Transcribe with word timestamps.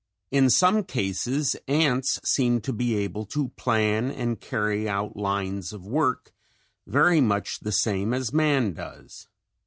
In 0.31 0.49
some 0.49 0.83
cases 0.83 1.55
ants 1.67 2.19
seem 2.23 2.59
to 2.61 2.73
be 2.73 2.95
able 2.95 3.23
to 3.27 3.49
plan 3.49 4.09
and 4.09 4.41
carry 4.41 4.89
out 4.89 5.15
lines 5.15 5.73
of 5.73 5.85
work 5.85 6.33
very 6.87 7.21
much 7.21 7.59
the 7.59 7.71
same 7.71 8.11
as 8.11 8.33
man 8.33 8.73
does. 8.73 9.27